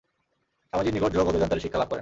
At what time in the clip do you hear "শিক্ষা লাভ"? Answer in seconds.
1.63-1.85